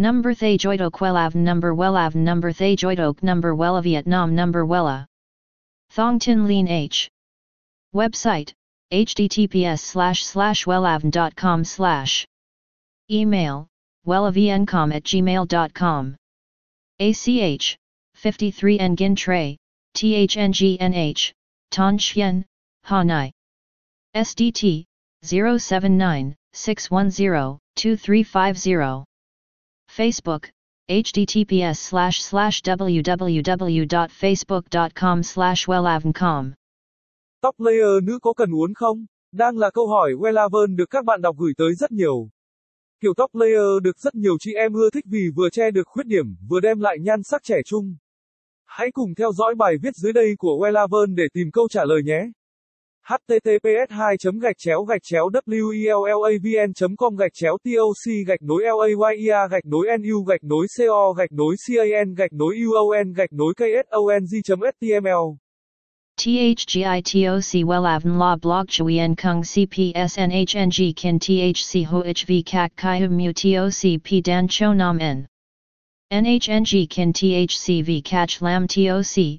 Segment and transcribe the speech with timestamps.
[0.00, 5.04] Number Thay Joidok Wellav Number Wellav Number Thay Joidok Number Wella Vietnam Number Wella
[5.90, 7.10] Thong Tin Lean H
[7.94, 8.52] Website
[8.92, 12.26] https slash slash wellavn.com slash.
[13.10, 13.66] Email
[14.06, 16.16] wellavncom at gmail.com
[17.00, 17.76] ACH
[18.14, 19.58] 53 Nguyen Tray
[19.94, 21.32] THNGNH
[21.70, 22.44] Ton Chien
[22.86, 23.30] Hanai.
[24.16, 24.84] SDT
[25.22, 29.04] 079 610 2350
[29.98, 30.42] Facebook,
[30.88, 36.52] https slash slash www.facebook.com slash wellavncom.
[37.42, 39.06] Top layer nữ có cần uốn không?
[39.32, 42.28] Đang là câu hỏi Wellavern được các bạn đọc gửi tới rất nhiều.
[43.00, 46.06] Kiểu top layer được rất nhiều chị em ưa thích vì vừa che được khuyết
[46.06, 47.96] điểm, vừa đem lại nhan sắc trẻ trung.
[48.64, 52.02] Hãy cùng theo dõi bài viết dưới đây của Wellavern để tìm câu trả lời
[52.02, 52.30] nhé
[53.08, 58.62] https 2 gạch chéo gạch chéo wellavn com gạch chéo toc gạch nối
[59.00, 63.54] layia gạch nối nu gạch nối co gạch nối can gạch nối uon gạch nối
[63.54, 65.36] ksong html
[66.18, 74.20] THGITOC Wellavn La Blog Chuyen Kung CPSNHNG Kin THC HOHV Kak Kai Mu TOC P
[74.20, 75.26] Dan Cho Nam N
[76.12, 79.38] NHNG Kin THCV Catch Lam TOC